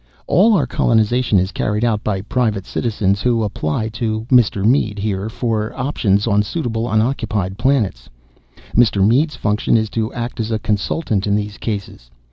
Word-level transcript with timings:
"All 0.25 0.53
our 0.55 0.65
colonization 0.65 1.37
is 1.37 1.51
carried 1.51 1.85
out 1.85 2.03
by 2.03 2.21
private 2.21 2.65
citizens 2.65 3.21
who 3.21 3.43
apply 3.43 3.89
to 3.89 4.25
Mr. 4.31 4.65
Mead, 4.65 4.97
here, 4.97 5.29
for 5.29 5.71
options 5.79 6.25
on 6.25 6.41
suitable 6.41 6.89
unoccupied 6.89 7.59
planets. 7.59 8.09
Mr. 8.75 9.07
Mead's 9.07 9.35
function 9.35 9.77
is 9.77 9.91
to 9.91 10.11
act 10.11 10.39
as 10.39 10.49
a 10.49 10.57
consultant 10.57 11.27
in 11.27 11.35
these 11.35 11.59
cases. 11.59 12.09